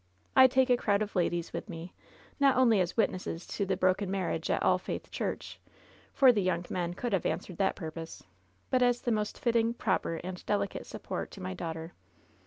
I 0.35 0.47
take 0.47 0.71
a 0.71 0.77
crowd 0.77 1.03
of 1.03 1.15
ladies 1.15 1.53
with 1.53 1.69
me 1.69 1.93
not 2.39 2.57
only 2.57 2.79
as 2.81 2.97
witnesses 2.97 3.45
to 3.45 3.67
the 3.67 3.77
broken 3.77 4.09
marriage 4.09 4.49
at 4.49 4.63
All 4.63 4.79
Faith 4.79 5.11
Church— 5.11 5.59
for 6.15 6.31
the 6.31 6.41
young 6.41 6.65
men 6.71 6.95
could 6.95 7.13
have 7.13 7.27
answered 7.27 7.57
that 7.59 7.75
purpose— 7.75 8.23
^but 8.73 8.81
as 8.81 9.01
the 9.01 9.11
most 9.11 9.37
fitting, 9.37 9.75
proper 9.75 10.15
and 10.23 10.43
delicate 10.47 10.87
support 10.87 11.29
to 11.29 11.41
my 11.41 11.53
daughter. 11.53 11.93